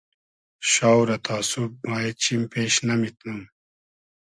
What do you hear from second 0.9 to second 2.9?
رہ تا سوب ما اېد چیم پېش